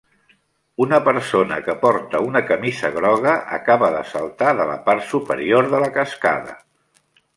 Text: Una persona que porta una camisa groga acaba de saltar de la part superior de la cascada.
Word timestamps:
Una 0.83 0.99
persona 1.07 1.59
que 1.67 1.75
porta 1.83 2.21
una 2.29 2.41
camisa 2.51 2.91
groga 2.95 3.35
acaba 3.59 3.91
de 3.99 4.01
saltar 4.15 4.55
de 4.61 4.67
la 4.71 4.79
part 4.89 5.07
superior 5.11 5.71
de 5.75 5.83
la 5.85 5.91
cascada. 5.99 6.57